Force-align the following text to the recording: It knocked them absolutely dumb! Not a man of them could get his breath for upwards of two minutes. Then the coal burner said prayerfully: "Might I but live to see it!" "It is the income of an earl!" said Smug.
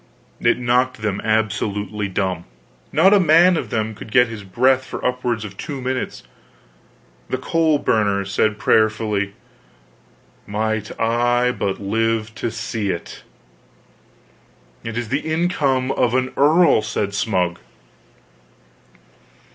It 0.39 0.57
knocked 0.57 1.03
them 1.03 1.21
absolutely 1.23 2.07
dumb! 2.07 2.45
Not 2.91 3.13
a 3.13 3.19
man 3.19 3.55
of 3.55 3.69
them 3.69 3.93
could 3.93 4.11
get 4.11 4.27
his 4.29 4.43
breath 4.43 4.83
for 4.83 5.05
upwards 5.05 5.45
of 5.45 5.57
two 5.57 5.79
minutes. 5.79 6.21
Then 7.29 7.39
the 7.39 7.45
coal 7.45 7.77
burner 7.77 8.25
said 8.25 8.57
prayerfully: 8.57 9.35
"Might 10.47 10.99
I 10.99 11.51
but 11.51 11.79
live 11.79 12.33
to 12.33 12.49
see 12.49 12.89
it!" 12.89 13.21
"It 14.83 14.97
is 14.97 15.09
the 15.09 15.19
income 15.19 15.91
of 15.91 16.15
an 16.15 16.33
earl!" 16.35 16.81
said 16.81 17.13
Smug. 17.13 17.59